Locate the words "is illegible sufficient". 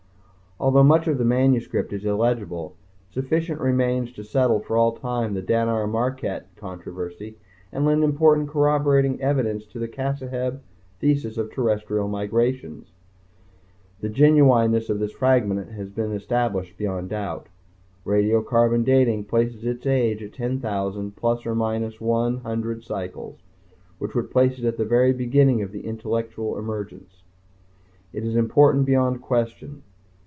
1.91-3.59